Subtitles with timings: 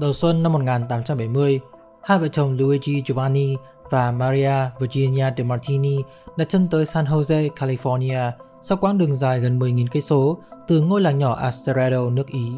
[0.00, 1.60] Đầu xuân năm 1870,
[2.02, 3.56] hai vợ chồng Luigi Giovanni
[3.90, 5.98] và Maria Virginia de Martini
[6.36, 8.30] đã chân tới San Jose, California
[8.60, 10.38] sau quãng đường dài gần 10.000 cây số
[10.68, 12.52] từ ngôi làng nhỏ Asterado, nước Ý.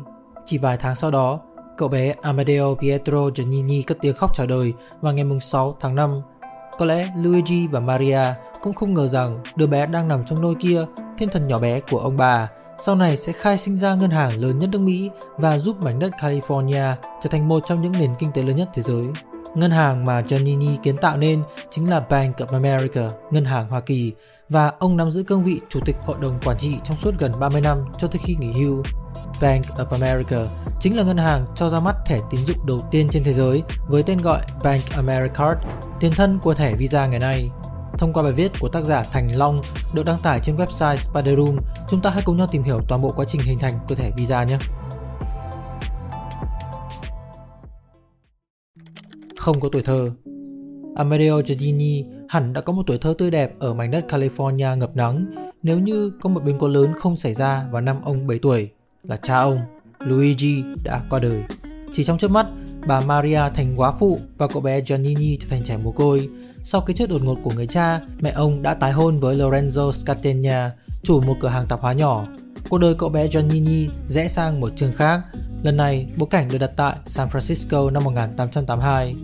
[0.44, 1.40] Chỉ vài tháng sau đó,
[1.76, 6.22] cậu bé Amadeo Pietro Giannini cất tiếng khóc chào đời vào ngày 6 tháng 5.
[6.78, 8.22] Có lẽ Luigi và Maria
[8.62, 10.84] cũng không ngờ rằng đứa bé đang nằm trong nôi kia,
[11.18, 12.48] thiên thần nhỏ bé của ông bà,
[12.82, 15.98] sau này sẽ khai sinh ra ngân hàng lớn nhất nước Mỹ và giúp mảnh
[15.98, 19.06] đất California trở thành một trong những nền kinh tế lớn nhất thế giới.
[19.54, 23.80] Ngân hàng mà Giannini kiến tạo nên chính là Bank of America, ngân hàng Hoa
[23.80, 24.12] Kỳ,
[24.48, 27.32] và ông nắm giữ cương vị chủ tịch hội đồng quản trị trong suốt gần
[27.40, 28.82] 30 năm cho tới khi nghỉ hưu.
[29.40, 30.36] Bank of America
[30.80, 33.62] chính là ngân hàng cho ra mắt thẻ tín dụng đầu tiên trên thế giới
[33.88, 35.60] với tên gọi Bank Americard,
[36.00, 37.50] tiền thân của thẻ Visa ngày nay.
[37.98, 39.62] Thông qua bài viết của tác giả Thành Long
[39.94, 41.56] được đăng tải trên website Spider Room,
[41.90, 44.10] chúng ta hãy cùng nhau tìm hiểu toàn bộ quá trình hình thành của thẻ
[44.16, 44.58] Visa nhé.
[49.36, 50.10] Không có tuổi thơ
[50.96, 54.96] Amedeo Giardini hẳn đã có một tuổi thơ tươi đẹp ở mảnh đất California ngập
[54.96, 55.26] nắng
[55.62, 58.70] nếu như có một biến cố lớn không xảy ra vào năm ông 7 tuổi
[59.02, 59.60] là cha ông,
[59.98, 61.44] Luigi đã qua đời.
[61.92, 62.46] Chỉ trong chớp mắt,
[62.86, 66.28] bà Maria thành quá phụ và cậu bé Giannini trở thành trẻ mồ côi.
[66.62, 69.92] Sau cái chết đột ngột của người cha, mẹ ông đã tái hôn với Lorenzo
[69.92, 72.26] Scatena, chủ một cửa hàng tạp hóa nhỏ.
[72.68, 75.20] Cuộc đời cậu bé Giannini rẽ sang một trường khác.
[75.62, 79.14] Lần này, bối cảnh được đặt tại San Francisco năm 1882.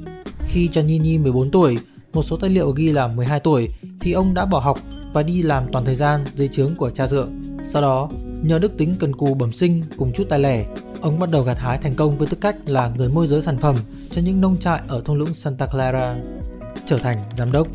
[0.47, 1.79] Khi Giannini 14 tuổi,
[2.13, 3.69] một số tài liệu ghi là 12 tuổi
[4.01, 4.79] thì ông đã bỏ học
[5.13, 7.43] và đi làm toàn thời gian dưới trướng của cha dượng.
[7.65, 8.11] Sau đó,
[8.43, 10.67] nhờ đức tính cần cù bẩm sinh cùng chút tài lẻ,
[11.01, 13.59] ông bắt đầu gặt hái thành công với tư cách là người môi giới sản
[13.59, 13.77] phẩm
[14.11, 16.17] cho những nông trại ở thung lũng Santa Clara,
[16.87, 17.67] trở thành giám đốc.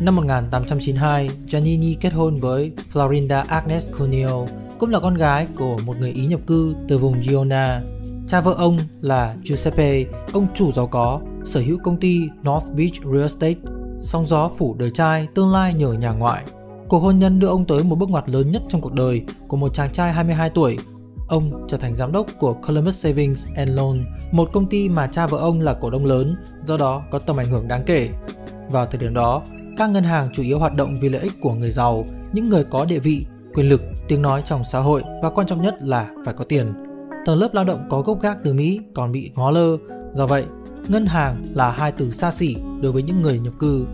[0.00, 5.96] Năm 1892, Giannini kết hôn với Florinda Agnes Cuneo, cũng là con gái của một
[6.00, 7.82] người Ý nhập cư từ vùng Giona.
[8.26, 12.94] Cha vợ ông là Giuseppe, ông chủ giàu có, sở hữu công ty North Beach
[13.12, 13.54] Real Estate,
[14.00, 16.44] song gió phủ đời trai tương lai nhờ nhà ngoại.
[16.88, 19.56] Cuộc hôn nhân đưa ông tới một bước ngoặt lớn nhất trong cuộc đời của
[19.56, 20.78] một chàng trai 22 tuổi.
[21.28, 25.26] Ông trở thành giám đốc của Columbus Savings and Loan, một công ty mà cha
[25.26, 28.08] vợ ông là cổ đông lớn, do đó có tầm ảnh hưởng đáng kể.
[28.70, 29.42] Vào thời điểm đó,
[29.78, 32.64] các ngân hàng chủ yếu hoạt động vì lợi ích của người giàu, những người
[32.64, 36.10] có địa vị, quyền lực, tiếng nói trong xã hội và quan trọng nhất là
[36.24, 36.72] phải có tiền.
[37.26, 39.76] Tầng lớp lao động có gốc gác từ Mỹ còn bị ngó lơ,
[40.12, 40.44] do vậy
[40.88, 43.86] ngân hàng là hai từ xa xỉ đối với những người nhập cư.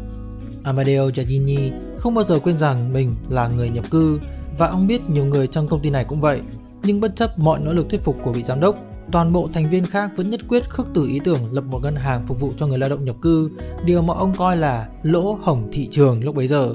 [0.62, 4.20] Amadeo Giardini không bao giờ quên rằng mình là người nhập cư
[4.58, 6.40] và ông biết nhiều người trong công ty này cũng vậy.
[6.82, 8.76] Nhưng bất chấp mọi nỗ lực thuyết phục của vị giám đốc,
[9.12, 11.96] toàn bộ thành viên khác vẫn nhất quyết khước từ ý tưởng lập một ngân
[11.96, 13.50] hàng phục vụ cho người lao động nhập cư,
[13.84, 16.74] điều mà ông coi là lỗ hổng thị trường lúc bấy giờ.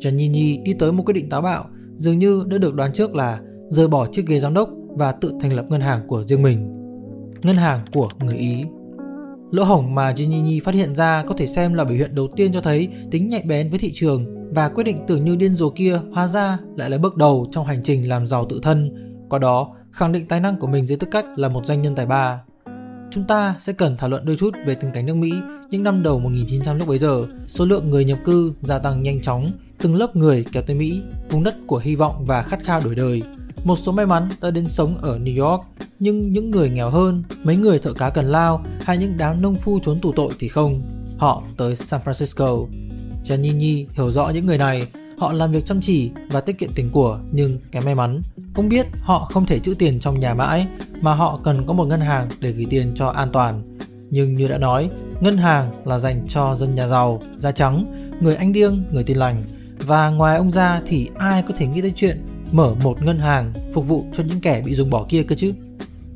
[0.00, 1.64] Giannini đi tới một quyết định táo bạo,
[1.96, 5.32] dường như đã được đoán trước là rời bỏ chiếc ghế giám đốc và tự
[5.40, 6.74] thành lập ngân hàng của riêng mình.
[7.42, 8.64] Ngân hàng của người Ý
[9.50, 12.52] Lỗ hổng mà Giannini phát hiện ra có thể xem là biểu hiện đầu tiên
[12.52, 15.70] cho thấy tính nhạy bén với thị trường và quyết định tưởng như điên rồ
[15.70, 18.90] kia hóa ra lại là bước đầu trong hành trình làm giàu tự thân,
[19.28, 21.94] qua đó khẳng định tài năng của mình dưới tư cách là một doanh nhân
[21.94, 22.40] tài ba.
[23.10, 25.32] Chúng ta sẽ cần thảo luận đôi chút về tình cảnh nước Mỹ
[25.70, 29.22] những năm đầu 1900 lúc bấy giờ, số lượng người nhập cư gia tăng nhanh
[29.22, 32.80] chóng, từng lớp người kéo tới Mỹ, vùng đất của hy vọng và khát khao
[32.80, 33.22] đổi đời.
[33.64, 35.64] Một số may mắn đã đến sống ở New York,
[35.98, 39.56] nhưng những người nghèo hơn, mấy người thợ cá cần lao hay những đám nông
[39.56, 40.80] phu trốn tù tội thì không.
[41.18, 42.66] Họ tới San Francisco.
[43.24, 44.88] Janini hiểu rõ những người này,
[45.18, 48.22] họ làm việc chăm chỉ và tiết kiệm tiền của nhưng kém may mắn.
[48.58, 50.66] Cũng biết họ không thể trữ tiền trong nhà mãi
[51.00, 53.78] mà họ cần có một ngân hàng để gửi tiền cho an toàn.
[54.10, 58.36] Nhưng như đã nói, ngân hàng là dành cho dân nhà giàu, da trắng, người
[58.36, 59.44] anh điêng, người tin lành.
[59.78, 63.52] Và ngoài ông ra thì ai có thể nghĩ tới chuyện mở một ngân hàng
[63.74, 65.52] phục vụ cho những kẻ bị dùng bỏ kia cơ chứ?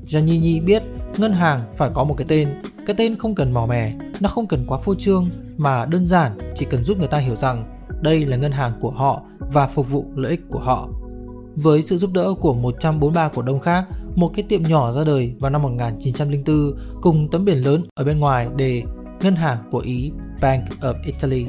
[0.09, 0.82] Giannini biết
[1.16, 2.48] ngân hàng phải có một cái tên.
[2.86, 6.38] Cái tên không cần mò mè, nó không cần quá phô trương mà đơn giản
[6.54, 7.64] chỉ cần giúp người ta hiểu rằng
[8.00, 10.88] đây là ngân hàng của họ và phục vụ lợi ích của họ.
[11.57, 15.35] Với sự giúp đỡ của 143 cổ đông khác, một cái tiệm nhỏ ra đời
[15.41, 18.83] vào năm 1904 cùng tấm biển lớn ở bên ngoài đề
[19.22, 21.47] Ngân hàng của Ý Bank of Italy.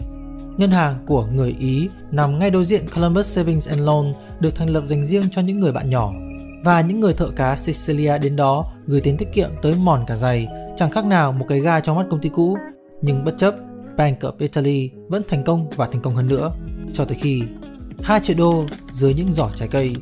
[0.58, 4.70] Ngân hàng của người Ý nằm ngay đối diện Columbus Savings and Loan được thành
[4.70, 6.14] lập dành riêng cho những người bạn nhỏ
[6.64, 10.16] và những người thợ cá Sicilia đến đó gửi tiền tiết kiệm tới mòn cả
[10.16, 10.48] giày,
[10.78, 12.58] chẳng khác nào một cái ga trong mắt công ty cũ.
[13.02, 13.56] Nhưng bất chấp,
[13.98, 16.52] Bank of Italy vẫn thành công và thành công hơn nữa,
[16.94, 17.44] cho tới khi
[18.01, 19.95] 2 triệu đô dưới những giỏ trái cây.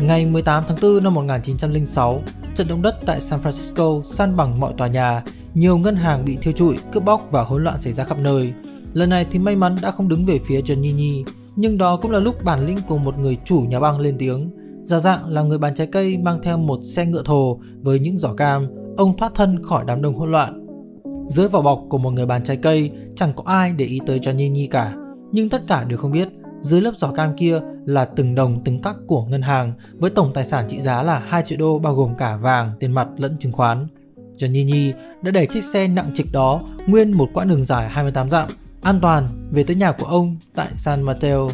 [0.00, 2.22] Ngày 18 tháng 4 năm 1906,
[2.54, 5.22] trận động đất tại San Francisco san bằng mọi tòa nhà,
[5.54, 8.52] nhiều ngân hàng bị thiêu trụi, cướp bóc và hỗn loạn xảy ra khắp nơi.
[8.92, 11.24] Lần này thì may mắn đã không đứng về phía Giannini,
[11.56, 14.50] nhưng đó cũng là lúc bản lĩnh của một người chủ nhà băng lên tiếng.
[14.84, 18.18] Giả dạng là người bán trái cây mang theo một xe ngựa thồ với những
[18.18, 18.66] giỏ cam,
[18.96, 20.66] ông thoát thân khỏi đám đông hỗn loạn.
[21.28, 24.20] Dưới vỏ bọc của một người bán trái cây, chẳng có ai để ý tới
[24.24, 24.94] Giannini cả,
[25.32, 26.28] nhưng tất cả đều không biết
[26.60, 30.32] dưới lớp giỏ cam kia là từng đồng từng cắc của ngân hàng với tổng
[30.34, 33.36] tài sản trị giá là 2 triệu đô bao gồm cả vàng, tiền mặt lẫn
[33.38, 33.86] chứng khoán.
[34.38, 38.48] Giannini đã đẩy chiếc xe nặng trịch đó nguyên một quãng đường dài 28 dặm,
[38.80, 41.50] an toàn về tới nhà của ông tại San Mateo.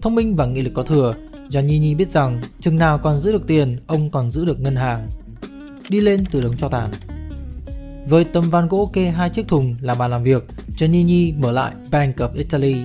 [0.00, 1.14] Thông minh và nghị lực có thừa,
[1.48, 5.08] Giannini biết rằng chừng nào còn giữ được tiền, ông còn giữ được ngân hàng.
[5.88, 6.90] Đi lên từ đống cho tàn.
[8.08, 10.44] Với tấm ván gỗ kê hai chiếc thùng làm bàn làm việc,
[10.78, 12.76] Giannini mở lại Bank of Italy.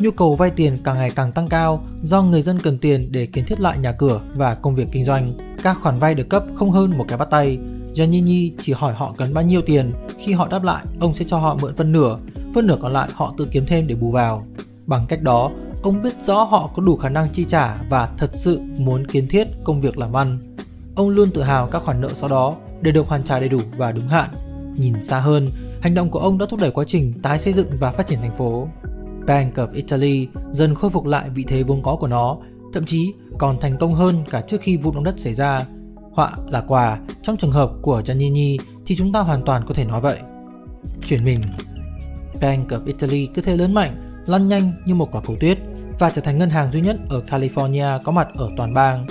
[0.00, 3.26] Nhu cầu vay tiền càng ngày càng tăng cao do người dân cần tiền để
[3.26, 5.32] kiến thiết lại nhà cửa và công việc kinh doanh.
[5.62, 7.58] Các khoản vay được cấp không hơn một cái bắt tay.
[7.94, 11.38] Giannini chỉ hỏi họ cần bao nhiêu tiền, khi họ đáp lại, ông sẽ cho
[11.38, 12.18] họ mượn phân nửa,
[12.54, 14.46] phân nửa còn lại họ tự kiếm thêm để bù vào.
[14.86, 15.50] Bằng cách đó,
[15.82, 19.28] ông biết rõ họ có đủ khả năng chi trả và thật sự muốn kiến
[19.28, 20.38] thiết công việc làm ăn.
[20.94, 23.60] Ông luôn tự hào các khoản nợ sau đó để được hoàn trả đầy đủ
[23.76, 24.30] và đúng hạn.
[24.76, 25.48] Nhìn xa hơn,
[25.80, 28.20] hành động của ông đã thúc đẩy quá trình tái xây dựng và phát triển
[28.20, 28.68] thành phố.
[29.28, 32.36] Bank of Italy dần khôi phục lại vị thế vốn có của nó,
[32.72, 35.66] thậm chí còn thành công hơn cả trước khi vụ động đất xảy ra.
[36.12, 39.84] Họa là quà, trong trường hợp của Giannini thì chúng ta hoàn toàn có thể
[39.84, 40.18] nói vậy.
[41.06, 41.40] Chuyển mình
[42.40, 45.58] Bank of Italy cứ thế lớn mạnh, lăn nhanh như một quả cầu tuyết
[45.98, 49.06] và trở thành ngân hàng duy nhất ở California có mặt ở toàn bang.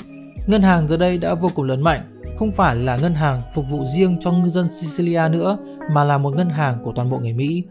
[0.48, 2.02] Ngân hàng giờ đây đã vô cùng lớn mạnh,
[2.38, 5.58] không phải là ngân hàng phục vụ riêng cho ngư dân Sicilia nữa
[5.92, 7.64] mà là một ngân hàng của toàn bộ người Mỹ.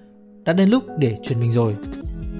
[0.44, 1.76] Đã đến lúc để chuyển mình rồi.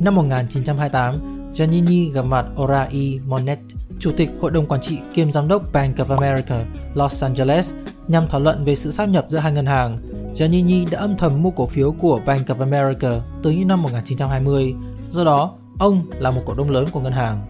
[0.00, 1.14] Năm 1928,
[1.54, 3.58] Giannini gặp mặt Orai Monet,
[3.98, 6.64] Chủ tịch Hội đồng Quản trị kiêm Giám đốc Bank of America,
[6.94, 7.72] Los Angeles,
[8.08, 9.98] nhằm thảo luận về sự sáp nhập giữa hai ngân hàng.
[10.34, 14.75] Giannini đã âm thầm mua cổ phiếu của Bank of America từ những năm 1920,
[15.10, 17.46] do đó ông là một cổ đông lớn của ngân hàng.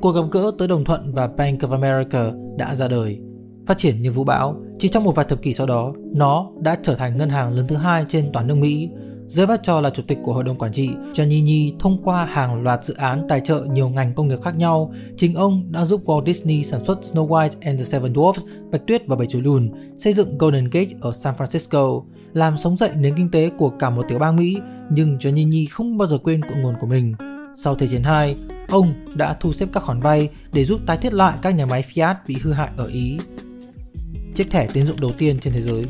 [0.00, 3.20] Cuộc gặp gỡ tới đồng thuận và Bank of America đã ra đời.
[3.66, 6.76] Phát triển như vũ bão, chỉ trong một vài thập kỷ sau đó, nó đã
[6.82, 8.90] trở thành ngân hàng lớn thứ hai trên toàn nước Mỹ.
[9.26, 12.62] Dưới vai trò là chủ tịch của hội đồng quản trị, Giannini thông qua hàng
[12.62, 16.04] loạt dự án tài trợ nhiều ngành công nghiệp khác nhau, chính ông đã giúp
[16.04, 19.40] Walt Disney sản xuất Snow White and the Seven Dwarfs, Bạch Tuyết và Bảy Chú
[19.40, 22.02] Lùn, xây dựng Golden Gate ở San Francisco,
[22.32, 24.58] làm sống dậy nền kinh tế của cả một tiểu bang Mỹ,
[24.90, 27.14] nhưng Giannini không bao giờ quên cội nguồn của mình.
[27.56, 28.36] Sau Thế chiến 2,
[28.68, 31.84] ông đã thu xếp các khoản vay để giúp tái thiết lại các nhà máy
[31.92, 33.18] Fiat bị hư hại ở Ý.
[34.34, 35.84] Chiếc thẻ tín dụng đầu tiên trên thế giới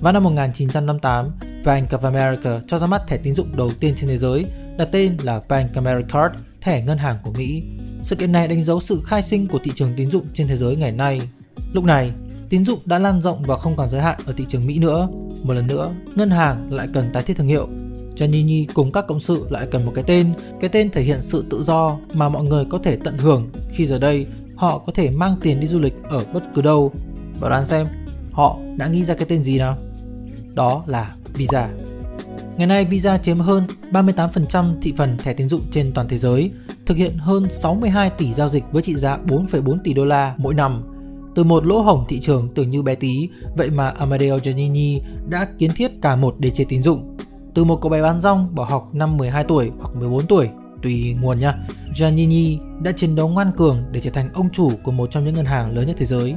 [0.00, 1.30] Vào năm 1958,
[1.66, 4.44] Bank of America cho ra mắt thẻ tín dụng đầu tiên trên thế giới,
[4.78, 7.62] đặt tên là Bank Americard, thẻ ngân hàng của Mỹ.
[8.02, 10.56] Sự kiện này đánh dấu sự khai sinh của thị trường tín dụng trên thế
[10.56, 11.20] giới ngày nay.
[11.72, 12.10] Lúc này,
[12.48, 15.08] tín dụng đã lan rộng và không còn giới hạn ở thị trường Mỹ nữa.
[15.42, 17.68] Một lần nữa, ngân hàng lại cần tái thiết thương hiệu
[18.16, 21.44] Giannini cùng các cộng sự lại cần một cái tên, cái tên thể hiện sự
[21.50, 24.26] tự do mà mọi người có thể tận hưởng khi giờ đây
[24.56, 26.92] họ có thể mang tiền đi du lịch ở bất cứ đâu.
[27.40, 27.86] Bảo đoán xem,
[28.32, 29.78] họ đã nghĩ ra cái tên gì nào?
[30.54, 31.68] Đó là Visa.
[32.56, 36.50] Ngày nay Visa chiếm hơn 38% thị phần thẻ tín dụng trên toàn thế giới,
[36.86, 40.54] thực hiện hơn 62 tỷ giao dịch với trị giá 4,4 tỷ đô la mỗi
[40.54, 40.82] năm.
[41.34, 45.46] Từ một lỗ hổng thị trường tưởng như bé tí, vậy mà Amadeo Giannini đã
[45.58, 47.16] kiến thiết cả một đế chế tín dụng
[47.56, 50.48] từ một cậu bé bán rong bỏ học năm 12 tuổi hoặc 14 tuổi,
[50.82, 51.54] tùy nguồn nha,
[51.96, 55.34] Giannini đã chiến đấu ngoan cường để trở thành ông chủ của một trong những
[55.34, 56.34] ngân hàng lớn nhất thế giới.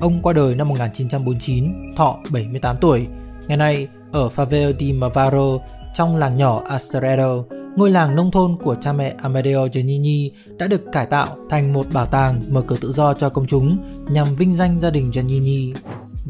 [0.00, 3.06] Ông qua đời năm 1949, thọ 78 tuổi.
[3.48, 5.58] Ngày nay, ở Favela di Mavaro,
[5.94, 7.44] trong làng nhỏ Asterero,
[7.76, 11.86] ngôi làng nông thôn của cha mẹ Amadeo Giannini đã được cải tạo thành một
[11.92, 13.78] bảo tàng mở cửa tự do cho công chúng
[14.10, 15.72] nhằm vinh danh gia đình Giannini.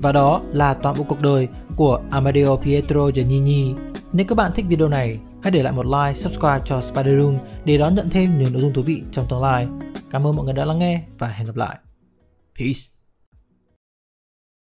[0.03, 3.75] Và đó là toàn bộ cuộc đời của Amadeo Pietro Giannini,
[4.13, 7.39] nếu các bạn thích video này, hãy để lại một like, subscribe cho Spider Room
[7.65, 9.67] để đón nhận thêm nhiều nội dung thú vị trong tương lai.
[10.11, 11.79] Cảm ơn mọi người đã lắng nghe và hẹn gặp lại.
[12.59, 12.92] Peace!